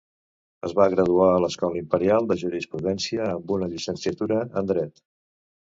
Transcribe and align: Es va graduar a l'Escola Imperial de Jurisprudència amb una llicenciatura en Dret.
Es 0.67 0.71
va 0.79 0.87
graduar 0.93 1.27
a 1.33 1.41
l'Escola 1.43 1.79
Imperial 1.83 2.31
de 2.33 2.39
Jurisprudència 2.45 3.29
amb 3.37 3.55
una 3.59 3.71
llicenciatura 3.77 4.43
en 4.51 4.75
Dret. 4.77 5.09